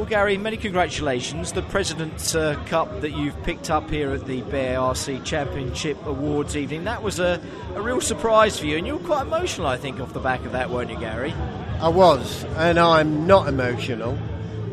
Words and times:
Well, 0.00 0.08
Gary, 0.08 0.38
many 0.38 0.56
congratulations. 0.56 1.52
The 1.52 1.60
President's 1.60 2.34
uh, 2.34 2.54
Cup 2.64 3.02
that 3.02 3.10
you've 3.10 3.40
picked 3.42 3.68
up 3.68 3.90
here 3.90 4.12
at 4.12 4.24
the 4.24 4.40
BARC 4.40 5.22
Championship 5.26 5.98
Awards 6.06 6.56
evening, 6.56 6.84
that 6.84 7.02
was 7.02 7.20
a, 7.20 7.38
a 7.74 7.82
real 7.82 8.00
surprise 8.00 8.58
for 8.58 8.64
you, 8.64 8.78
and 8.78 8.86
you 8.86 8.96
were 8.96 9.06
quite 9.06 9.26
emotional, 9.26 9.66
I 9.66 9.76
think, 9.76 10.00
off 10.00 10.14
the 10.14 10.18
back 10.20 10.42
of 10.46 10.52
that, 10.52 10.70
weren't 10.70 10.90
you, 10.90 10.98
Gary? 10.98 11.34
I 11.80 11.88
was, 11.88 12.44
and 12.56 12.78
I'm 12.78 13.26
not 13.26 13.46
emotional, 13.46 14.12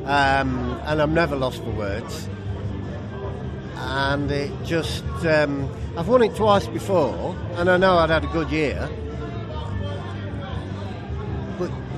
um, 0.05 0.79
and 0.86 1.02
I'm 1.02 1.13
never 1.13 1.36
lost 1.36 1.62
for 1.62 1.71
words. 1.71 2.30
And 3.75 4.32
it 4.32 4.54
just, 4.64 5.04
um, 5.25 5.70
I've 5.98 6.07
won 6.07 6.23
it 6.23 6.38
twice 6.38 6.68
before, 6.68 7.36
and 7.55 7.70
I 7.70 7.75
know 7.75 7.98
I'd 7.98 8.12
had 8.12 8.23
a 8.23 8.28
good 8.28 8.50
year, 8.50 8.89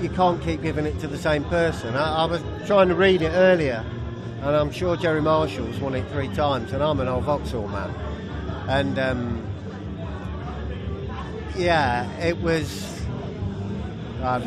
you 0.02 0.09
can't 0.09 0.41
keep 0.41 0.61
giving 0.61 0.86
it 0.86 1.00
to 1.00 1.07
the 1.07 1.18
same 1.18 1.43
person. 1.45 1.95
I, 1.95 2.23
I 2.23 2.25
was 2.25 2.41
trying 2.66 2.89
to 2.89 2.95
read 2.95 3.21
it 3.21 3.31
earlier, 3.31 3.86
and 4.41 4.55
I'm 4.55 4.71
sure 4.71 4.95
Gerry 4.95 5.22
Marshall's 5.22 5.80
won 5.80 5.95
it 5.95 6.09
three 6.12 6.30
times, 6.30 6.72
and 6.72 6.81
I'm 6.81 6.99
an 6.99 7.08
old 7.08 7.25
Vauxhall 7.25 7.67
man. 7.67 7.94
And 8.67 8.99
um, 8.99 9.48
yeah, 11.58 12.09
it 12.20 12.39
was. 12.39 12.99
Uh, 14.22 14.41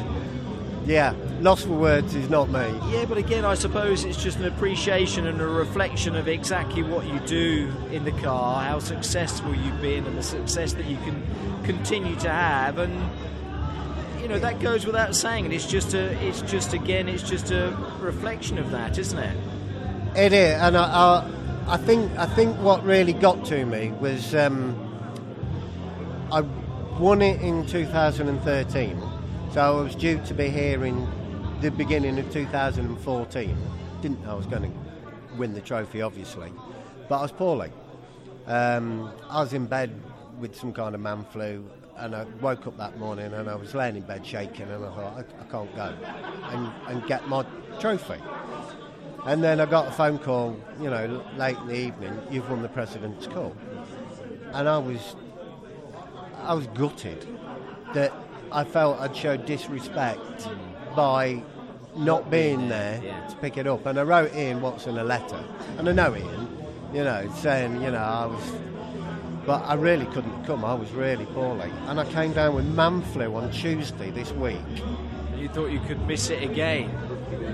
yeah, 0.85 1.15
lost 1.41 1.67
for 1.67 1.75
words 1.75 2.15
is 2.15 2.29
not 2.29 2.51
me. 2.51 2.67
Yeah, 2.93 3.05
but 3.05 3.17
again, 3.17 3.45
I 3.45 3.55
suppose 3.55 4.05
it's 4.05 4.21
just 4.21 4.39
an 4.39 4.47
appreciation 4.47 5.27
and 5.27 5.41
a 5.41 5.47
reflection 5.47 6.17
of 6.17 6.27
exactly 6.27 6.83
what 6.83 7.07
you 7.07 7.21
do 7.21 7.73
in 7.93 8.05
the 8.05 8.11
car, 8.13 8.65
how 8.65 8.81
successful 8.81 9.55
you've 9.55 9.81
been, 9.81 10.07
and 10.07 10.19
the 10.19 10.23
success 10.23 10.73
that 10.73 10.87
you 10.87 10.97
can 10.99 11.23
continue 11.63 12.17
to 12.17 12.29
have, 12.29 12.79
and 12.79 13.01
you 14.23 14.29
know 14.29 14.39
that 14.39 14.61
goes 14.61 14.87
without 14.87 15.17
saying. 15.17 15.45
And 15.47 15.53
it's 15.53 15.67
just 15.67 15.95
a, 15.95 16.13
it's 16.27 16.43
just 16.43 16.73
again, 16.73 17.09
it's 17.09 17.29
just 17.29 17.51
a 17.51 17.77
reflection 18.01 18.57
of 18.57 18.71
that, 18.71 18.97
isn't 18.97 19.19
it? 19.19 19.37
It 20.17 20.33
is, 20.33 20.55
and 20.61 20.77
I, 20.77 20.85
I, 20.85 21.75
I 21.75 21.77
think 21.77 22.17
I 22.17 22.27
think 22.27 22.57
what 22.59 22.85
really 22.85 23.13
got 23.13 23.45
to 23.47 23.65
me 23.65 23.91
was 23.93 24.35
um, 24.35 24.77
I 26.31 26.43
won 27.01 27.21
it 27.21 27.41
in 27.41 27.67
2013, 27.67 29.03
so 29.53 29.61
I 29.61 29.71
was 29.83 29.95
due 29.97 30.21
to 30.27 30.35
be 30.35 30.49
here 30.49 30.85
in 30.85 31.09
the 31.61 31.71
beginning 31.71 32.19
of 32.19 32.31
2014. 32.33 33.57
Didn't 34.03 34.23
know 34.25 34.31
I 34.31 34.35
was 34.35 34.47
going 34.47 34.71
to 34.71 35.37
win 35.37 35.55
the 35.55 35.61
trophy, 35.61 36.01
obviously, 36.03 36.53
but 37.09 37.19
I 37.19 37.23
was 37.23 37.33
poorly. 37.33 37.73
Um, 38.47 39.11
I 39.31 39.41
was 39.41 39.53
in 39.53 39.67
bed 39.67 39.99
with 40.39 40.55
some 40.55 40.73
kind 40.73 40.95
of 40.95 41.01
man 41.01 41.25
flu, 41.33 41.65
and 42.03 42.17
I 42.17 42.25
woke 42.41 42.67
up 42.67 42.77
that 42.79 42.99
morning 42.99 43.33
and 43.33 43.49
I 43.49 43.55
was 43.55 43.75
laying 43.77 43.95
in 43.95 44.03
bed 44.03 44.27
shaking, 44.27 44.69
and 44.69 44.85
I 44.85 44.89
thought 44.89 45.19
I, 45.19 45.21
I 45.41 45.45
can't 45.51 45.77
go 45.77 45.95
and, 46.51 46.73
and 46.89 47.07
get 47.07 47.29
my 47.29 47.47
trophy. 47.79 48.21
And 49.25 49.43
then 49.43 49.61
I 49.61 49.67
got 49.67 49.87
a 49.87 49.93
phone 49.93 50.19
call, 50.19 50.59
you 50.81 50.91
know, 50.91 51.25
late 51.37 51.57
in 51.59 51.67
the 51.69 51.77
evening. 51.77 52.21
You've 52.29 52.51
won 52.51 52.61
the 52.61 52.69
President's 52.69 53.29
Cup, 53.29 53.57
and 54.53 54.69
I 54.69 54.79
was, 54.79 55.15
I 56.43 56.55
was 56.55 56.67
gutted 56.69 57.25
that 57.95 58.13
I 58.51 58.65
felt 58.65 58.99
I'd 59.01 59.17
showed 59.17 59.47
disrespect 59.47 60.49
by 60.97 61.41
not 61.95 62.33
being 62.33 62.69
there 62.69 63.01
to 63.29 63.37
pick 63.37 63.57
it 63.57 63.69
up. 63.69 63.87
And 63.87 63.97
I 64.01 64.03
wrote 64.03 64.35
Ian 64.35 64.61
Watson 64.61 64.99
a 64.99 65.05
letter, 65.05 65.43
and 65.79 65.89
I 65.89 65.93
know 65.93 66.17
Ian, 66.17 66.49
you 66.93 67.05
know, 67.05 67.33
saying, 67.37 67.81
you 67.81 67.93
know, 67.93 67.99
I 67.99 68.27
was, 68.27 68.53
but 69.47 69.63
I 69.65 69.75
really 69.75 70.07
couldn't 70.07 70.45
come. 70.45 70.65
I 70.65 70.75
was 70.75 70.91
really 70.93 71.27
poorly, 71.27 71.71
and 71.87 71.99
I 72.01 72.05
came 72.13 72.33
down 72.33 72.55
with 72.55 72.65
man 72.67 73.03
flu 73.03 73.35
on 73.35 73.51
Tuesday 73.51 74.11
this 74.11 74.33
week. 74.33 74.59
You 75.37 75.49
thought 75.49 75.71
you 75.71 75.81
could 75.81 76.01
miss 76.07 76.31
it 76.31 76.43
again. 76.43 76.91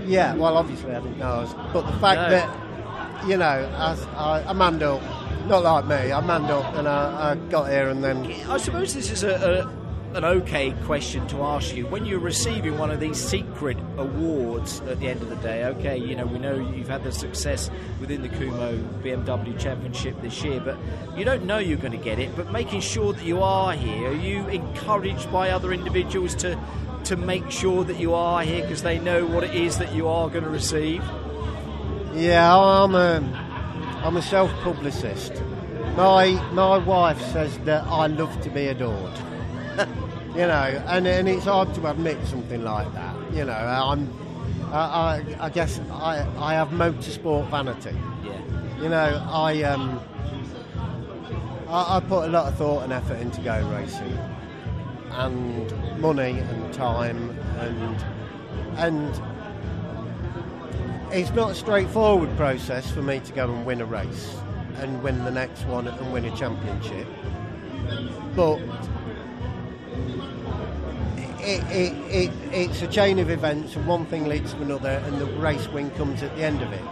Yeah, 0.07 0.35
well, 0.35 0.57
obviously 0.57 0.91
I 0.95 1.01
didn't 1.01 1.19
know. 1.19 1.27
I 1.27 1.41
was, 1.43 1.55
but 1.73 1.83
the 1.87 1.99
fact 1.99 2.21
No. 2.21 2.31
that, 2.31 3.29
you 3.29 3.37
know, 3.37 3.73
as 3.79 4.03
I, 4.17 4.45
I 4.47 4.53
manned 4.53 4.83
up, 4.83 5.03
not 5.47 5.63
like 5.63 5.87
me, 5.87 6.13
I 6.13 6.21
manned 6.21 6.51
up 6.51 6.75
and 6.75 6.87
I, 6.87 7.31
I 7.33 7.35
got 7.49 7.71
here 7.71 7.89
and 7.89 8.05
then. 8.05 8.27
I 8.49 8.59
suppose 8.59 8.95
this 8.95 9.11
is 9.11 9.23
a, 9.25 9.65
a 9.67 9.78
an 10.19 10.25
okay 10.25 10.73
question 10.85 11.25
to 11.29 11.43
ask 11.45 11.77
you 11.77 11.87
when 11.87 12.05
you're 12.05 12.19
receiving 12.19 12.77
one 12.77 12.91
of 12.91 12.99
these 12.99 13.17
secret 13.17 13.79
awards 13.99 14.81
at 14.81 14.99
the 14.99 15.07
end 15.07 15.23
of 15.23 15.29
the 15.29 15.37
day. 15.37 15.65
Okay, 15.67 15.97
you 15.97 16.17
know 16.17 16.27
we 16.27 16.41
know 16.41 16.57
you've 16.75 16.89
had 16.89 17.05
the 17.05 17.13
success 17.13 17.71
within 18.01 18.23
the 18.23 18.29
Kumho 18.29 18.83
BMW 19.01 19.57
Championship 19.57 20.21
this 20.21 20.43
year, 20.43 20.59
but 20.59 20.77
you 21.17 21.25
don't 21.25 21.45
know 21.45 21.59
you're 21.59 21.79
going 21.79 21.93
to 21.93 22.05
get 22.05 22.19
it. 22.19 22.35
But 22.35 22.51
making 22.51 22.81
sure 22.81 23.13
that 23.13 23.25
you 23.25 23.41
are 23.45 23.75
here, 23.75 24.11
are 24.11 24.13
you 24.13 24.45
encouraged 24.49 25.31
by 25.31 25.51
other 25.51 25.73
individuals 25.73 26.35
to 26.37 26.59
to 27.05 27.17
make 27.17 27.49
sure 27.49 27.85
that 27.85 28.01
you 28.01 28.13
are 28.13 28.43
here 28.43 28.63
because 28.63 28.83
they 28.83 28.99
know 28.99 29.25
what 29.25 29.45
it 29.45 29.55
is 29.55 29.79
that 29.79 29.95
you 29.95 30.09
are 30.09 30.29
going 30.29 30.43
to 30.43 30.51
receive? 30.51 31.01
Yeah, 32.13 32.59
I'm 32.59 32.97
a, 32.97 34.03
I'm 34.03 34.17
a 34.17 34.23
self 34.23 34.51
publicist. 34.63 35.33
My, 35.97 36.33
my 36.53 36.79
wife 36.79 37.21
says 37.33 37.57
that 37.61 37.85
I 37.85 38.09
love 38.09 38.41
to 38.43 38.51
be 38.51 38.67
adored. 38.67 39.15
you 40.39 40.47
know, 40.47 40.85
and, 40.87 41.05
and 41.05 41.29
it's 41.29 41.47
hard 41.47 41.75
to 41.75 41.91
admit 41.91 42.17
something 42.29 42.63
like 42.63 42.93
that. 42.95 43.17
You 43.35 43.45
know, 43.45 43.53
I'm, 43.53 44.09
I, 44.71 44.79
I, 44.79 45.47
I 45.47 45.51
guess 45.51 45.81
I, 45.91 46.25
I 46.39 46.55
have 46.55 46.69
motorsport 46.69 47.51
vanity. 47.51 47.99
Yeah. 48.23 48.81
You 48.81 48.89
know, 48.89 49.27
I 49.29 49.65
um, 49.65 50.01
I, 51.67 51.97
I 51.97 52.01
put 52.01 52.27
a 52.27 52.29
lot 52.29 52.47
of 52.47 52.57
thought 52.57 52.85
and 52.85 52.93
effort 52.93 53.19
into 53.19 53.41
going 53.41 53.69
racing, 53.69 54.17
and 55.11 56.01
money 56.01 56.39
and 56.39 56.73
time 56.73 57.37
and 57.59 58.05
and 58.77 59.21
it's 61.13 61.33
not 61.33 61.51
a 61.51 61.55
straightforward 61.57 62.35
process 62.37 62.89
for 62.89 63.03
me 63.03 63.19
to 63.19 63.33
go 63.33 63.53
and 63.53 63.67
win 63.67 63.81
a 63.81 63.87
race 63.87 64.37
and 64.77 65.03
win 65.03 65.25
the 65.25 65.33
next 65.33 65.65
one 65.65 65.89
and 65.89 66.13
win 66.13 66.27
a 66.27 66.37
championship, 66.37 67.09
but. 68.37 68.61
It, 71.41 71.63
it, 71.71 71.93
it, 72.13 72.31
it's 72.53 72.83
a 72.83 72.87
chain 72.87 73.19
of 73.19 73.31
events, 73.31 73.77
and 73.77 73.87
one 73.87 74.07
thing 74.07 74.27
leads 74.27 74.53
to 74.55 74.63
another, 74.63 75.03
and 75.07 75.19
the 75.19 75.27
race 75.27 75.67
win 75.69 75.91
comes 75.93 76.23
at 76.23 76.35
the 76.37 76.43
end 76.43 76.63
of 76.63 76.73
it 76.73 76.83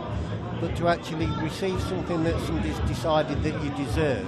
but 0.60 0.74
to 0.76 0.88
actually 0.88 1.26
receive 1.42 1.80
something 1.82 2.24
that 2.24 2.38
somebody's 2.46 2.78
decided 2.80 3.42
that 3.42 3.62
you 3.62 3.70
deserve 3.84 4.26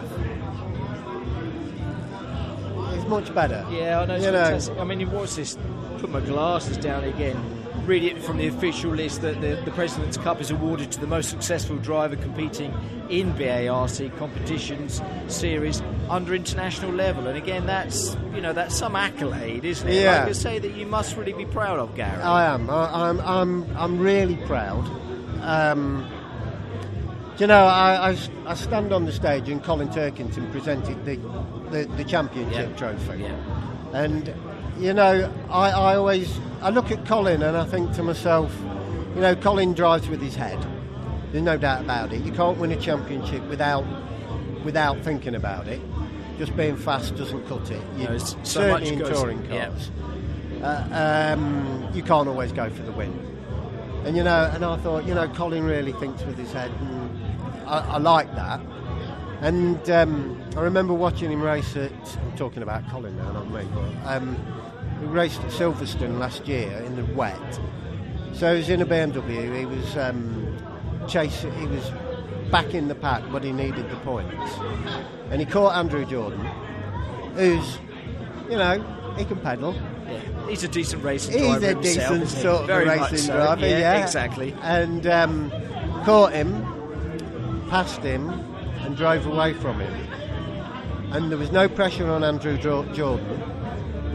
is 2.94 3.06
much 3.06 3.34
better. 3.34 3.66
Yeah, 3.70 4.00
I 4.00 4.06
know. 4.06 4.14
It's 4.14 4.68
You 4.68 4.74
know. 4.74 4.80
I 4.80 4.84
mean, 4.84 5.10
what's 5.10 5.36
this? 5.36 5.56
Put 5.98 6.10
my 6.10 6.20
glasses 6.20 6.76
down 6.76 7.04
again. 7.04 7.57
Read 7.88 8.04
it 8.04 8.22
from 8.22 8.36
the 8.36 8.46
official 8.48 8.90
list 8.90 9.22
that 9.22 9.40
the, 9.40 9.58
the 9.64 9.70
President's 9.70 10.18
Cup 10.18 10.42
is 10.42 10.50
awarded 10.50 10.92
to 10.92 11.00
the 11.00 11.06
most 11.06 11.30
successful 11.30 11.78
driver 11.78 12.16
competing 12.16 12.70
in 13.08 13.32
BARC 13.32 14.14
competitions 14.18 15.00
series 15.28 15.80
under 16.10 16.34
international 16.34 16.92
level. 16.92 17.26
And 17.28 17.38
again, 17.38 17.64
that's 17.64 18.14
you 18.34 18.42
know 18.42 18.52
that's 18.52 18.76
some 18.76 18.94
accolade, 18.94 19.64
isn't 19.64 19.88
it? 19.88 20.02
Yeah. 20.02 20.18
Like 20.20 20.28
I 20.28 20.32
say 20.32 20.58
that 20.58 20.72
you 20.74 20.84
must 20.84 21.16
really 21.16 21.32
be 21.32 21.46
proud 21.46 21.78
of, 21.78 21.94
Gary. 21.96 22.20
I 22.20 22.52
am. 22.52 22.68
I, 22.68 23.08
I'm. 23.08 23.20
I'm. 23.20 23.76
I'm 23.76 23.98
really 23.98 24.36
proud. 24.36 24.84
Um, 25.40 26.06
you 27.38 27.46
know, 27.46 27.64
I, 27.64 28.10
I, 28.10 28.18
I 28.44 28.54
stand 28.54 28.92
on 28.92 29.06
the 29.06 29.12
stage 29.12 29.48
and 29.48 29.64
Colin 29.64 29.88
Turkington 29.88 30.52
presented 30.52 31.06
the 31.06 31.16
the, 31.70 31.86
the 31.96 32.04
championship 32.04 32.68
Yeah. 32.68 32.76
trophy, 32.76 33.20
Yeah. 33.22 33.36
and 33.94 34.34
you 34.78 34.92
know, 34.92 35.32
I, 35.48 35.70
I 35.70 35.96
always 35.96 36.38
I 36.60 36.70
look 36.70 36.90
at 36.90 37.04
Colin 37.06 37.42
and 37.42 37.56
I 37.56 37.64
think 37.64 37.92
to 37.94 38.02
myself, 38.02 38.52
you 39.14 39.20
know, 39.20 39.34
Colin 39.36 39.74
drives 39.74 40.08
with 40.08 40.20
his 40.20 40.34
head. 40.34 40.58
There's 41.32 41.44
no 41.44 41.56
doubt 41.56 41.82
about 41.82 42.12
it. 42.12 42.24
You 42.24 42.32
can't 42.32 42.58
win 42.58 42.72
a 42.72 42.76
championship 42.76 43.42
without 43.48 43.84
without 44.64 44.98
thinking 45.02 45.34
about 45.34 45.68
it. 45.68 45.80
Just 46.38 46.56
being 46.56 46.76
fast 46.76 47.16
doesn't 47.16 47.46
cut 47.48 47.70
it. 47.70 47.82
You, 47.96 48.04
No, 48.08 48.18
so 48.18 48.36
certainly 48.44 48.92
in 48.92 48.98
goes- 49.00 49.10
touring 49.18 49.44
yeah. 49.46 49.68
cars. 49.68 49.90
Uh, 50.62 51.34
um, 51.36 51.88
you 51.94 52.02
can't 52.02 52.26
always 52.28 52.50
go 52.52 52.68
for 52.70 52.82
the 52.82 52.92
win. 52.92 53.12
And 54.04 54.16
you 54.16 54.24
know, 54.24 54.50
and 54.52 54.64
I 54.64 54.76
thought, 54.78 55.04
you 55.06 55.14
know, 55.14 55.28
Colin 55.28 55.64
really 55.64 55.92
thinks 55.92 56.22
with 56.24 56.36
his 56.38 56.52
head, 56.52 56.70
and 56.80 57.68
I, 57.68 57.78
I 57.80 57.98
like 57.98 58.34
that. 58.34 58.60
And 59.40 59.88
um, 59.90 60.40
I 60.56 60.60
remember 60.60 60.94
watching 60.94 61.30
him 61.30 61.40
race 61.42 61.76
at. 61.76 61.92
I'm 62.18 62.36
talking 62.36 62.62
about 62.62 62.88
Colin 62.90 63.16
now, 63.16 63.32
not 63.32 63.50
me. 63.50 63.66
But, 63.72 64.16
um, 64.16 64.36
he 65.00 65.06
raced 65.06 65.40
at 65.42 65.50
Silverstone 65.50 66.18
last 66.18 66.48
year 66.48 66.70
in 66.84 66.96
the 66.96 67.04
wet. 67.14 67.60
So 68.32 68.52
he 68.52 68.58
was 68.58 68.68
in 68.68 68.82
a 68.82 68.86
BMW. 68.86 69.56
He 69.58 69.64
was 69.66 69.96
um, 69.96 70.56
chasing. 71.08 71.52
He 71.52 71.66
was 71.66 71.90
back 72.50 72.74
in 72.74 72.88
the 72.88 72.94
pack, 72.96 73.22
but 73.30 73.44
he 73.44 73.52
needed 73.52 73.88
the 73.90 73.96
points. 73.96 74.52
And 75.30 75.40
he 75.40 75.46
caught 75.46 75.76
Andrew 75.76 76.04
Jordan, 76.04 76.40
who's, 77.34 77.78
you 78.50 78.56
know, 78.56 78.82
he 79.16 79.24
can 79.24 79.38
pedal. 79.40 79.74
Yeah. 80.06 80.20
He's 80.48 80.64
a 80.64 80.68
decent 80.68 81.04
racing 81.04 81.34
He's 81.34 81.42
driver 81.42 81.64
a 81.66 81.68
himself, 81.74 82.08
decent 82.18 82.30
he? 82.30 82.42
sort 82.42 82.60
of 82.62 82.66
Very 82.66 82.86
racing 82.88 83.18
so. 83.18 83.34
driver, 83.34 83.66
Yeah, 83.68 83.78
yeah, 83.78 84.02
exactly. 84.02 84.54
And 84.62 85.06
um, 85.06 85.50
caught 86.04 86.32
him, 86.32 87.66
passed 87.68 88.00
him, 88.02 88.28
and 88.88 88.96
drove 88.96 89.26
away 89.26 89.52
from 89.52 89.78
him. 89.78 89.92
And 91.12 91.30
there 91.30 91.36
was 91.36 91.52
no 91.52 91.68
pressure 91.68 92.10
on 92.10 92.24
Andrew 92.24 92.56
Jordan, 92.56 93.42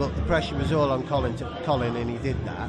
but 0.00 0.16
the 0.16 0.22
pressure 0.22 0.56
was 0.56 0.72
all 0.72 0.90
on 0.90 1.06
Colin, 1.06 1.36
to, 1.36 1.60
Colin, 1.64 1.94
and 1.94 2.10
he 2.10 2.18
did 2.18 2.44
that. 2.44 2.68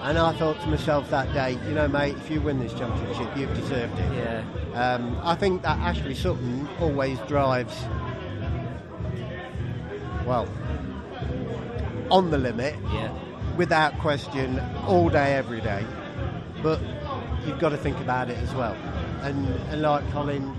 And 0.00 0.16
I 0.16 0.32
thought 0.38 0.58
to 0.62 0.68
myself 0.68 1.10
that 1.10 1.30
day, 1.34 1.58
you 1.68 1.74
know, 1.74 1.86
mate, 1.86 2.16
if 2.16 2.30
you 2.30 2.40
win 2.40 2.60
this 2.60 2.72
championship, 2.72 3.36
you've 3.36 3.54
deserved 3.54 3.98
it. 3.98 4.12
Yeah. 4.14 4.42
Um, 4.72 5.18
I 5.22 5.34
think 5.34 5.60
that 5.62 5.78
Ashley 5.80 6.14
Sutton 6.14 6.66
always 6.80 7.18
drives, 7.20 7.74
well, 10.24 10.48
on 12.10 12.30
the 12.30 12.38
limit, 12.38 12.74
Yeah. 12.90 13.12
without 13.58 13.98
question, 13.98 14.60
all 14.86 15.10
day, 15.10 15.34
every 15.34 15.60
day. 15.60 15.84
But 16.62 16.80
you've 17.46 17.58
got 17.58 17.70
to 17.70 17.76
think 17.76 17.98
about 18.00 18.30
it 18.30 18.38
as 18.38 18.54
well. 18.54 18.76
And, 19.20 19.46
and 19.70 19.82
like 19.82 20.10
Colin, 20.10 20.54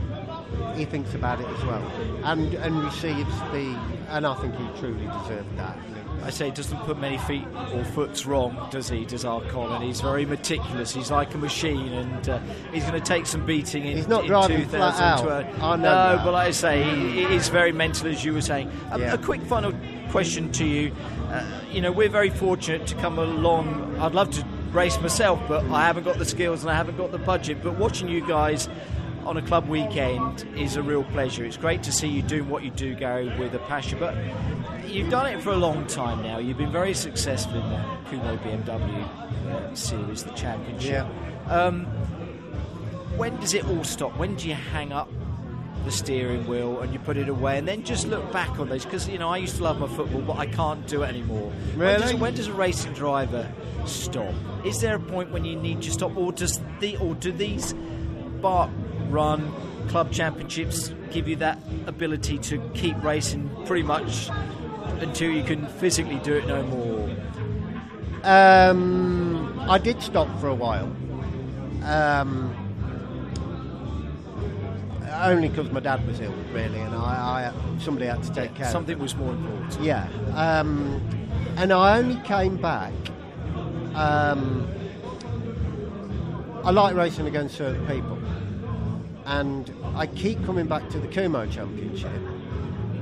he 0.76 0.86
thinks 0.86 1.14
about 1.14 1.40
it 1.40 1.48
as 1.48 1.66
well, 1.66 1.82
and 2.24 2.54
and 2.56 2.84
receives 2.84 3.40
the, 3.52 3.78
and 4.10 4.26
I 4.26 4.36
think 4.36 4.56
he 4.56 4.80
truly 4.80 5.06
deserved 5.06 5.58
that. 5.58 5.78
I 6.24 6.32
say 6.32 6.46
he 6.46 6.52
doesn't 6.52 6.80
put 6.80 6.98
many 6.98 7.20
feet 7.20 7.46
or 7.74 7.84
foots 7.84 8.26
wrong, 8.26 8.68
does 8.72 8.90
he? 8.90 9.06
Does 9.06 9.26
our 9.26 9.42
Colin? 9.42 9.82
He's 9.84 10.02
very 10.02 10.26
meticulous. 10.26 10.92
He's 10.94 11.12
like 11.12 11.34
a 11.36 11.38
machine, 11.38 11.94
and 11.94 12.30
uh, 12.30 12.40
he's 12.74 12.84
going 12.84 13.00
to 13.00 13.06
take 13.06 13.28
some 13.28 13.46
beating 13.46 13.86
in. 13.86 13.96
He's 13.98 14.08
not 14.08 14.22
in 14.22 14.28
driving 14.28 14.68
flat 14.68 15.00
out. 15.00 15.20
2012. 15.20 15.64
I 15.64 15.76
know 15.76 15.84
no, 15.84 16.16
that. 16.16 16.26
but 16.26 16.32
like 16.32 16.48
I 16.48 16.52
say, 16.52 16.84
he, 16.84 17.26
he 17.26 17.36
is 17.36 17.50
very 17.50 17.72
mental, 17.72 18.08
as 18.08 18.26
you 18.26 18.34
were 18.34 18.42
saying. 18.42 18.72
Um, 18.92 19.02
Yeah. 19.02 19.14
A 19.14 19.18
quick 19.20 19.42
final 19.44 19.74
question 20.10 20.52
to 20.54 20.66
you. 20.66 20.92
Uh, 21.30 21.46
you 21.72 21.82
know, 21.82 21.92
we're 21.92 22.10
very 22.10 22.30
fortunate 22.32 22.88
to 22.88 22.96
come 22.96 23.20
along. 23.20 23.96
I'd 24.00 24.16
love 24.16 24.32
to 24.32 24.46
race 24.72 25.00
myself, 25.02 25.40
but 25.48 25.64
I 25.66 25.86
haven't 25.86 26.06
got 26.06 26.18
the 26.18 26.26
skills 26.26 26.62
and 26.62 26.72
I 26.72 26.76
haven't 26.76 26.98
got 26.98 27.12
the 27.12 27.20
budget. 27.20 27.62
But 27.62 27.78
watching 27.78 28.08
you 28.08 28.26
guys 28.26 28.68
on 29.26 29.38
a 29.38 29.42
club 29.42 29.68
weekend 29.68 30.46
is 30.58 30.76
a 30.76 30.84
real 30.84 31.04
pleasure. 31.04 31.44
It's 31.46 31.58
great 31.58 31.82
to 31.84 31.92
see 31.92 32.08
you 32.08 32.22
doing 32.22 32.48
what 32.50 32.64
you 32.64 32.70
do, 32.72 32.94
Gary, 32.96 33.28
with 33.40 33.54
a 33.56 33.60
passion. 33.60 33.98
But 34.00 34.16
you've 34.88 35.10
done 35.10 35.26
it 35.28 35.42
for 35.42 35.52
a 35.52 35.56
long 35.58 35.88
time 35.88 36.22
now. 36.22 36.38
You've 36.38 36.58
been 36.58 36.72
very 36.72 36.94
successful 36.94 37.56
in 37.56 37.70
the 37.70 37.78
Kumho 38.10 38.38
BMW 38.40 39.52
uh, 39.52 39.76
series, 39.76 40.24
the 40.24 40.32
championship. 40.32 41.06
Um, 41.48 41.86
when 43.18 43.36
does 43.40 43.54
it 43.54 43.66
all 43.68 43.84
stop? 43.84 44.16
When 44.18 44.36
do 44.36 44.48
you 44.48 44.56
hang 44.56 44.92
up 44.92 45.10
the 45.86 45.92
steering 45.92 46.48
wheel 46.48 46.82
and 46.82 46.92
you 46.92 47.00
put 47.00 47.16
it 47.18 47.30
away 47.30 47.58
and 47.60 47.68
then 47.68 47.84
just 47.84 48.08
look 48.08 48.32
back 48.32 48.60
on 48.60 48.70
those? 48.70 48.86
Because, 48.86 49.08
you 49.08 49.18
know, 49.18 49.30
I 49.30 49.38
used 49.38 49.58
to 49.58 49.64
love 49.64 49.80
my 49.80 49.88
football, 49.88 50.22
but 50.22 50.38
I 50.38 50.46
can't 50.46 50.86
do 50.88 51.02
it 51.04 51.08
anymore. 51.08 51.50
When 51.76 52.00
does, 52.00 52.10
Really? 52.12 52.16
when 52.22 52.36
does 52.36 52.48
a 52.48 52.54
racing 52.54 52.94
driver 52.94 53.52
stop? 53.86 54.34
Is 54.64 54.82
there 54.82 54.96
a 54.96 55.00
point 55.00 55.32
when 55.32 55.46
you 55.46 55.56
need 55.56 55.82
to 55.84 55.92
stop, 55.92 56.16
or 56.16 56.32
does 56.32 56.60
the 56.80 56.98
or 56.98 57.16
do 57.16 57.32
these 57.32 57.74
BARC 58.42 58.70
run 59.10 59.52
club 59.88 60.12
championships 60.12 60.92
give 61.12 61.28
you 61.28 61.36
that 61.38 61.58
ability 61.88 62.38
to 62.40 62.58
keep 62.74 63.02
racing 63.04 63.50
pretty 63.66 63.84
much 63.84 64.30
until 65.00 65.32
you 65.32 65.44
can 65.44 65.68
physically 65.68 66.20
do 66.20 66.34
it 66.34 66.48
no 66.48 66.64
more? 66.64 67.10
Um, 68.24 69.60
I 69.70 69.78
did 69.78 70.02
stop 70.02 70.28
for 70.40 70.48
a 70.48 70.56
while. 70.56 70.92
Um, 71.84 72.54
only 75.24 75.50
because 75.50 75.72
my 75.72 75.80
dad 75.80 76.06
was 76.08 76.20
ill, 76.20 76.34
really, 76.52 76.80
and 76.80 76.94
I, 76.96 77.54
I 77.54 77.80
somebody 77.80 78.08
had 78.08 78.24
to 78.24 78.34
take 78.34 78.54
care. 78.56 78.66
of 78.66 78.72
Something 78.72 79.00
was 79.00 79.16
more 79.16 79.32
important. 79.32 79.80
Yeah, 79.82 80.08
um, 80.34 81.02
and 81.58 81.72
I 81.72 81.98
only 81.98 82.20
came 82.24 82.58
back. 82.58 82.94
Um, 83.94 84.68
I 86.64 86.72
like 86.72 86.96
racing 86.96 87.28
against 87.28 87.56
certain 87.56 87.86
people, 87.88 88.18
and 89.26 89.74
I 89.96 90.08
keep 90.08 90.44
coming 90.46 90.68
back 90.68 90.90
to 90.90 91.00
the 91.00 91.08
Kumho 91.08 91.52
Championship 91.52 92.12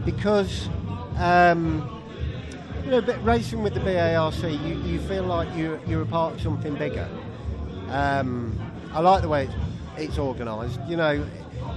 because 0.06 0.70
um, 1.18 1.90
you 2.84 2.92
know, 2.92 3.02
but 3.02 3.24
racing 3.24 3.64
with 3.64 3.74
the 3.74 3.80
BARC, 3.80 4.44
you, 4.44 4.82
you 4.84 5.00
feel 5.02 5.24
like 5.24 5.48
you're, 5.56 5.80
you're 5.88 6.02
a 6.02 6.06
part 6.06 6.34
of 6.34 6.42
something 6.42 6.76
bigger. 6.76 7.08
Um, 7.90 8.60
I 8.92 9.00
like 9.00 9.22
the 9.22 9.30
way 9.30 9.46
it's, 9.46 9.54
it's 9.98 10.18
organised. 10.20 10.80
You 10.88 10.98
know, 10.98 11.26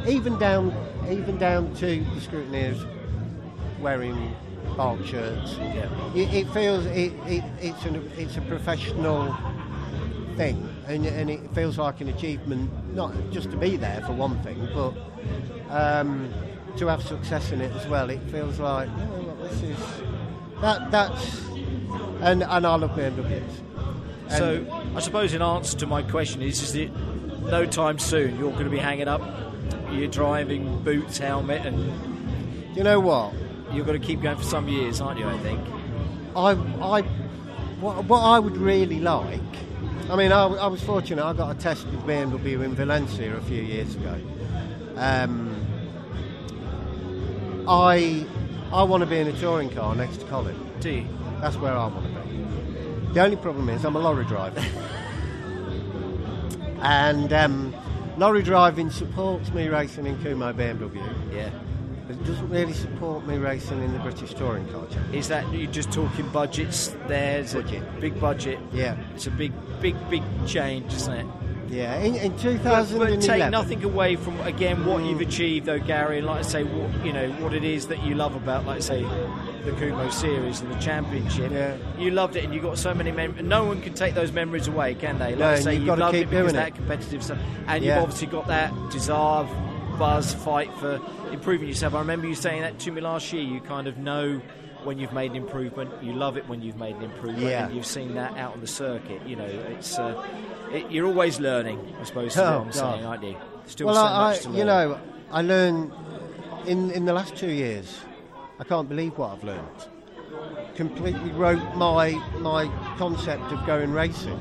even 0.07 0.39
down 0.39 0.75
even 1.09 1.39
down 1.39 1.73
to 1.75 1.87
the 1.87 2.21
scrutineers 2.21 2.85
wearing 3.81 4.35
BARC 4.77 5.05
shirts. 5.05 5.57
Yeah. 5.59 5.89
It, 6.15 6.35
it 6.35 6.51
feels 6.51 6.87
it, 6.87 7.13
it, 7.27 7.45
it's 7.61 7.85
an 7.85 8.11
it's 8.17 8.37
a 8.37 8.43
professional 8.43 9.35
thing, 10.37 10.69
and, 10.87 11.07
and 11.07 11.31
it 11.31 11.55
feels 11.55 11.79
like 11.79 12.01
an 12.01 12.09
achievement, 12.09 12.71
not 12.97 13.15
just 13.31 13.51
to 13.53 13.57
be 13.57 13.77
there 13.77 14.01
for 14.07 14.13
one 14.13 14.43
thing, 14.43 14.69
but 14.75 14.95
um, 15.71 16.33
to 16.77 16.87
have 16.89 17.03
success 17.03 17.53
in 17.53 17.61
it 17.61 17.71
as 17.77 17.87
well. 17.87 18.11
It 18.11 18.21
feels 18.31 18.59
like 18.59 18.89
oh, 18.89 19.21
look, 19.21 19.43
this 19.51 19.63
is 19.63 19.79
that 20.61 20.91
that's 20.91 21.47
and 22.21 22.43
and 22.43 22.67
I 22.67 22.77
love 22.77 22.91
BMWs. 22.91 23.43
And- 24.29 24.33
So, 24.33 24.83
I 24.97 25.01
suppose 25.01 25.35
in 25.35 25.43
answer 25.43 25.77
to 25.79 25.87
my 25.87 26.03
question 26.03 26.43
is, 26.43 26.61
is 26.61 26.75
it 26.75 26.91
no 27.43 27.65
time 27.67 27.99
soon 28.01 28.37
you're 28.39 28.51
going 28.51 28.65
to 28.65 28.71
be 28.71 28.79
hanging 28.79 29.07
up 29.07 29.23
your 29.93 30.09
driving 30.09 30.83
boots, 30.83 31.19
helmet, 31.19 31.65
and 31.65 32.77
you 32.77 32.83
know 32.83 32.99
what? 32.99 33.33
you're 33.73 33.85
going 33.85 34.01
to 34.01 34.07
keep 34.07 34.23
going 34.23 34.37
for 34.37 34.45
some 34.45 34.69
years, 34.69 35.01
aren't 35.01 35.19
you? 35.19 35.27
I 35.27 35.39
think. 35.39 35.61
I, 36.35 36.51
I, 36.51 37.03
what, 37.81 38.05
what 38.05 38.21
I 38.21 38.39
would 38.39 38.57
really 38.57 39.01
like. 39.01 39.41
I 40.09 40.15
mean, 40.15 40.31
I, 40.31 40.45
I 40.45 40.67
was 40.69 40.81
fortunate. 40.83 41.25
I 41.25 41.33
got 41.33 41.57
a 41.57 41.59
test 41.59 41.85
with 41.87 42.01
BMW 42.03 42.65
in 42.65 42.75
Valencia 42.75 43.37
a 43.37 43.41
few 43.41 43.61
years 43.61 43.97
ago. 43.97 44.17
Um, 44.97 45.67
I, 47.69 48.25
I 48.73 48.85
want 48.85 49.01
to 49.01 49.07
be 49.07 49.19
in 49.19 49.27
a 49.27 49.33
touring 49.33 49.69
car 49.71 49.97
next 49.97 50.19
to 50.19 50.27
Colin. 50.27 50.57
Do 50.81 50.91
you? 50.91 51.09
That's 51.41 51.57
where 51.57 51.73
I 51.73 51.89
want 51.89 52.07
to 52.07 52.21
be. 52.21 53.15
The 53.15 53.21
only 53.25 53.37
problem 53.37 53.69
is 53.69 53.85
I'm 53.85 53.97
a 53.97 53.99
lorry 53.99 54.25
driver, 54.27 54.61
and 56.83 57.33
um, 57.33 57.75
lorry 58.17 58.43
driving 58.43 58.91
supports 58.91 59.53
me 59.53 59.67
racing 59.67 60.07
in 60.07 60.17
Kumho 60.19 60.55
BMW, 60.55 61.35
Yeah. 61.35 61.51
But 62.07 62.17
it 62.17 62.25
doesn't 62.25 62.49
really 62.51 62.73
support 62.73 63.27
me 63.27 63.37
racing 63.37 63.83
in 63.83 63.93
the 63.93 63.99
British 63.99 64.33
Touring 64.35 64.67
culture. 64.69 65.03
Is 65.13 65.29
that 65.29 65.53
you're 65.53 65.71
just 65.71 65.91
talking 65.93 66.29
budgets? 66.29 66.95
There's 67.09 67.55
Budget. 67.55 67.83
a 67.83 68.01
big 68.01 68.21
budget. 68.21 68.59
Yeah. 68.73 68.97
It's 69.15 69.27
a 69.27 69.31
big, 69.31 69.53
big, 69.81 69.97
big 70.09 70.23
change, 70.47 70.93
isn't 70.95 71.13
it? 71.15 71.27
Yeah, 71.69 71.99
in, 71.99 72.15
in 72.15 72.31
But, 72.33 72.41
2011. 72.43 73.17
but 73.19 73.25
take 73.27 73.51
nothing 73.51 73.83
away 73.83 74.15
from 74.15 74.41
again 74.43 74.87
what 74.87 75.03
you've 75.03 75.19
mm. 75.19 75.27
achieved, 75.27 75.67
though, 75.67 75.81
Gary. 75.81 76.19
And 76.19 76.27
like 76.29 76.39
I 76.39 76.43
say, 76.43 76.63
what 76.63 77.05
you 77.05 77.13
know, 77.13 77.29
what 77.43 77.55
it 77.55 77.65
is 77.65 77.89
that 77.89 78.05
you 78.05 78.15
love 78.15 78.37
about, 78.37 78.65
like 78.67 78.77
I 78.77 78.81
say, 78.81 79.03
the 79.03 79.73
Kumho 79.73 80.13
series 80.13 80.61
and 80.61 80.73
the 80.73 80.79
championship. 80.79 81.51
Yeah. 81.51 81.77
You 81.99 82.13
loved 82.13 82.37
it, 82.37 82.45
and 82.45 82.55
you 82.55 82.61
got 82.61 82.79
so 82.79 82.95
many 82.95 83.11
memories. 83.11 83.43
No 83.45 83.65
one 83.65 83.83
can 83.83 83.95
take 83.95 84.15
those 84.15 84.31
memories 84.31 84.69
away, 84.69 84.95
can 84.95 85.19
they? 85.19 85.31
Like 85.31 85.39
No, 85.41 85.49
I 85.49 85.55
say, 85.57 85.73
you've 85.73 85.81
you 85.83 85.87
gotta 85.89 86.01
loved 86.03 86.15
it 86.17 86.31
because 86.31 86.45
doing 86.45 86.55
that 86.55 86.69
it. 86.69 86.75
competitive 86.77 87.25
stuff, 87.25 87.39
and 87.67 87.85
Yeah. 87.85 87.95
you've 87.97 88.03
obviously 88.05 88.29
got 88.29 88.47
that 88.47 88.73
desire, 88.93 89.49
buzz, 89.99 90.35
fight 90.35 90.73
for 90.75 91.01
improving 91.33 91.69
yourself. 91.69 91.95
I 91.95 92.01
remember 92.01 92.27
you 92.27 92.35
saying 92.35 92.63
that 92.63 92.79
to 92.81 92.91
me 92.91 93.01
last 93.01 93.33
year. 93.33 93.43
You 93.43 93.61
kind 93.61 93.87
of 93.87 93.99
know. 93.99 94.41
When 94.85 95.01
you've 95.01 95.13
made 95.13 95.33
an 95.33 95.37
improvement, 95.39 95.91
you 96.01 96.13
love 96.13 96.37
it 96.37 96.47
when 96.49 96.63
you've 96.63 96.77
made 96.77 96.95
an 96.95 97.03
improvement, 97.03 97.43
Yeah. 97.43 97.67
and 97.67 97.75
you've 97.75 97.87
seen 97.87 98.15
that 98.15 98.37
out 98.37 98.53
on 98.53 98.61
the 98.61 98.69
circuit. 98.69 99.21
You 99.27 99.35
know, 99.35 99.45
it's 99.45 99.99
uh, 99.99 100.25
it, 100.71 100.89
you're 100.93 101.07
always 101.07 101.41
learning. 101.41 101.81
I 102.01 102.05
suppose 102.05 102.37
Oh, 102.39 102.45
I'm 102.61 102.65
God. 102.67 102.75
saying, 102.75 103.05
aren't 103.05 103.25
you? 103.25 103.37
Still 103.67 103.89
well, 103.89 103.97
so 103.97 104.03
I, 104.05 104.31
much 104.31 104.41
to 104.43 104.49
I 104.49 104.51
learn. 104.53 104.59
you 104.59 104.65
know, 104.65 105.01
I 105.33 105.43
learned 105.43 105.93
in 106.69 106.91
in 106.93 107.05
the 107.05 107.13
last 107.13 107.35
two 107.35 107.51
years. 107.51 107.99
I 108.61 108.65
can't 108.65 108.89
believe 108.89 109.19
what 109.19 109.33
I've 109.33 109.43
learned. 109.43 109.87
Completely 110.77 111.31
wrote 111.31 111.75
my 111.75 112.11
my 112.39 112.67
concept 112.97 113.51
of 113.51 113.67
going 113.67 113.91
racing, 113.91 114.39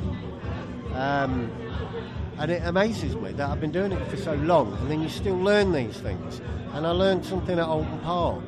um, 0.93 1.49
and 2.39 2.51
it 2.51 2.61
amazes 2.65 3.15
me 3.15 3.31
that 3.33 3.49
I've 3.49 3.61
been 3.61 3.71
doing 3.71 3.91
it 3.91 4.07
for 4.09 4.17
so 4.17 4.33
long, 4.35 4.73
and 4.73 4.91
then 4.91 5.01
you 5.01 5.09
still 5.09 5.37
learn 5.37 5.71
these 5.71 5.97
things. 5.99 6.41
And 6.73 6.85
I 6.85 6.91
learned 6.91 7.25
something 7.25 7.57
at 7.57 7.65
Oulton 7.65 8.01
Park 8.03 8.43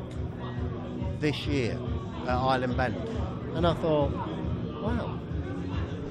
this 1.20 1.48
year 1.48 1.79
at 2.24 2.36
Island 2.36 2.75
Bend, 2.77 2.96
and 3.56 3.65
I 3.65 3.74
thought, 3.75 4.12
wow, 4.82 5.20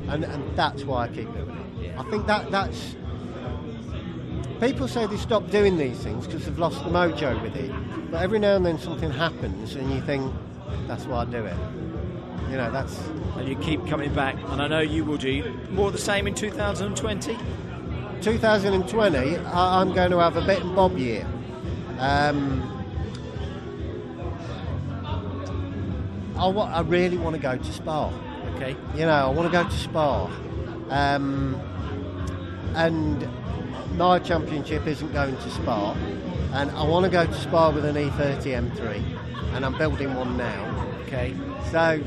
and 0.09 0.25
and 0.25 0.57
that's 0.57 0.85
why 0.85 1.05
I 1.05 1.09
keep 1.09 1.33
doing 1.33 1.51
it. 1.81 1.95
I 1.99 2.03
think 2.11 2.27
that 2.27 2.51
that's 2.51 2.97
People 4.61 4.89
say 4.89 5.07
they 5.07 5.19
stop 5.19 5.51
doing 5.51 5.77
these 5.77 5.99
things 5.99 6.27
because 6.27 6.47
they've 6.47 6.59
lost 6.59 6.83
the 6.83 6.89
mojo 6.89 7.43
with 7.43 7.55
it. 7.57 7.71
But 8.11 8.23
every 8.23 8.39
now 8.39 8.57
and 8.57 8.65
then 8.65 8.79
something 8.79 9.11
happens 9.11 9.75
and 9.75 9.93
you 9.93 10.01
think, 10.01 10.33
that's 10.87 11.05
why 11.05 11.23
I 11.23 11.25
do 11.27 11.45
it. 11.45 11.57
You 12.51 12.57
know, 12.57 12.71
that's. 12.71 12.99
and 13.37 13.49
you 13.49 13.57
keep 13.57 13.87
coming 13.87 14.13
back, 14.15 14.37
and 14.51 14.63
I 14.63 14.69
know 14.69 14.81
you 14.81 15.05
will 15.05 15.17
do 15.17 15.53
more 15.71 15.89
of 15.89 15.93
the 15.93 15.99
same 15.99 16.27
in 16.27 16.35
2020. 16.35 17.37
2020, 18.23 19.37
I, 19.37 19.81
I'm 19.81 19.93
going 19.93 20.11
to 20.11 20.19
have 20.19 20.37
a 20.37 20.41
bit 20.43 20.63
and 20.63 20.75
bob 20.75 20.97
year. 20.97 21.27
Um, 21.99 22.63
I, 26.37 26.47
wa- 26.49 26.71
I 26.73 26.81
really 26.83 27.17
want 27.19 27.35
to 27.37 27.41
go 27.43 27.57
to 27.57 27.73
Spa. 27.73 28.13
Okay, 28.57 28.77
You 28.95 29.07
know, 29.07 29.13
I 29.13 29.29
want 29.31 29.51
to 29.51 29.53
go 29.53 29.65
to 29.65 29.77
Spa. 29.77 30.27
Um, 30.91 31.61
and 32.75 33.29
my 33.97 34.19
championship 34.19 34.87
isn't 34.87 35.13
going 35.13 35.37
to 35.37 35.51
Spa. 35.51 35.93
And 36.53 36.71
I 36.73 36.85
want 36.85 37.05
to 37.05 37.11
go 37.11 37.27
to 37.27 37.35
Spa 37.35 37.71
with 37.71 37.85
an 37.85 37.97
E30 37.97 38.71
M3. 38.71 39.03
And 39.55 39.65
I'm 39.65 39.77
building 39.79 40.15
one 40.15 40.37
now. 40.37 40.87
okay. 41.03 41.35
So, 41.71 42.01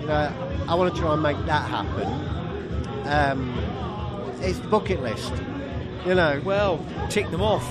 you 0.00 0.06
know, 0.06 0.32
I 0.68 0.74
want 0.74 0.94
to 0.94 1.00
try 1.00 1.12
and 1.14 1.22
make 1.22 1.36
that 1.46 1.68
happen. 1.68 2.06
um, 3.06 3.54
it's 4.40 4.58
the 4.58 4.68
bucket 4.68 5.02
list. 5.02 5.32
You 6.06 6.14
know, 6.14 6.40
Well, 6.44 6.84
tick 7.10 7.30
them 7.30 7.42
off. 7.42 7.66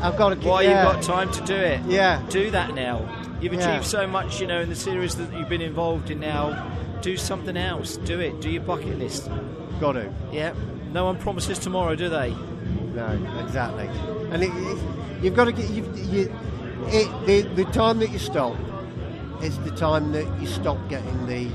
I've 0.00 0.16
got 0.16 0.30
to. 0.30 0.48
While 0.48 0.62
yeah, 0.62 0.84
you've 0.84 0.94
got 0.94 1.02
time 1.02 1.30
to 1.32 1.40
do 1.44 1.54
it. 1.54 1.80
Yeah. 1.86 2.22
Do 2.30 2.50
that 2.50 2.74
now. 2.74 3.02
You've 3.40 3.52
Yeah. 3.54 3.68
achieved 3.70 3.86
so 3.86 4.06
much, 4.06 4.40
you 4.40 4.46
know, 4.46 4.60
in 4.60 4.68
the 4.70 4.74
series 4.74 5.14
that 5.16 5.30
you've 5.34 5.48
been 5.48 5.60
involved 5.60 6.10
in 6.10 6.20
now. 6.20 6.70
Do 7.02 7.16
something 7.18 7.56
else. 7.56 7.96
Do 7.98 8.18
it. 8.20 8.40
Do 8.40 8.48
your 8.50 8.62
bucket 8.62 8.98
list. 8.98 9.28
got 9.80 9.92
to. 9.92 10.10
Yeah. 10.32 10.52
No 10.92 11.04
one 11.04 11.16
promises 11.18 11.58
tomorrow, 11.58 11.94
do 11.94 12.08
they? 12.08 12.34
No, 12.94 13.06
exactly. 13.44 13.88
And 14.30 14.42
it, 14.42 14.50
it, 14.54 14.78
you've 15.22 15.36
got 15.36 15.44
to 15.44 15.52
get 15.52 15.68
you, 15.68 15.84
you, 15.96 16.34
it, 16.88 17.26
the 17.26 17.42
the 17.62 17.64
time 17.72 17.98
that 17.98 18.10
you 18.10 18.18
stop 18.18 18.56
is 19.42 19.58
the 19.60 19.70
time 19.72 20.12
that 20.12 20.26
you 20.40 20.46
stop 20.46 20.78
getting 20.88 21.26
the 21.26 21.48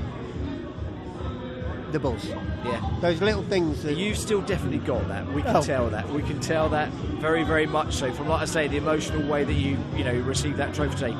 the 1.92 2.00
buzz. 2.00 2.26
Yeah. 2.64 2.80
Those 3.02 3.22
little 3.22 3.44
things 3.44 3.84
that 3.84 3.98
You've 3.98 4.18
still 4.18 4.42
definitely 4.42 4.78
got 4.78 5.06
that. 5.10 5.30
We 5.34 5.42
can 5.42 5.58
Oh. 5.58 5.62
tell 5.62 5.90
that. 5.90 6.10
We 6.10 6.22
can 6.22 6.40
tell 6.40 6.70
that 6.70 6.88
very, 7.20 7.44
very 7.44 7.66
much 7.68 7.94
so. 7.96 8.14
From 8.14 8.30
like 8.30 8.42
I 8.42 8.46
say, 8.46 8.70
the 8.70 8.78
emotional 8.78 9.28
way 9.30 9.44
that 9.44 9.54
you, 9.56 9.78
you 9.98 10.06
know, 10.06 10.14
received 10.14 10.56
that 10.58 10.74
trophy 10.74 10.96
today. 10.96 11.18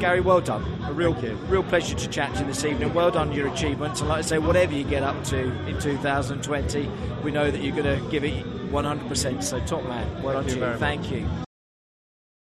Gary, 0.00 0.22
well 0.22 0.40
done. 0.40 0.64
A 0.86 0.92
real, 0.94 1.12
Thank 1.12 1.36
real 1.48 1.62
pleasure 1.62 1.94
to 1.94 2.08
chat 2.08 2.32
to 2.34 2.40
you 2.40 2.46
this 2.46 2.64
evening. 2.64 2.94
Well 2.94 3.10
done 3.10 3.30
your 3.32 3.48
achievements, 3.48 4.00
and 4.00 4.08
like 4.08 4.20
I 4.20 4.22
say, 4.22 4.38
whatever 4.38 4.72
you 4.72 4.84
get 4.84 5.02
up 5.02 5.22
to 5.24 5.38
in 5.68 5.78
2020, 5.78 6.88
we 7.22 7.30
know 7.30 7.50
that 7.50 7.60
you're 7.62 7.76
going 7.76 8.00
to 8.00 8.10
give 8.10 8.24
it 8.24 8.42
100%. 8.72 9.42
So 9.42 9.60
top 9.66 9.84
man, 9.84 10.22
well 10.22 10.32
done 10.36 10.44
you 10.44 10.48
to 10.50 10.54
you. 10.54 10.60
very 10.60 10.70
much. 10.72 10.80
Thank 10.80 11.10
you. 11.12 11.28